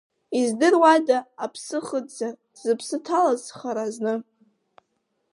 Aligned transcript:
Издыруада, 0.39 1.17
аԥсы 1.43 1.77
ахыҵзар, 1.83 2.33
зыԥсы 2.61 2.97
ҭалаз 3.05 3.43
хара 3.57 3.85
зны? 3.93 4.13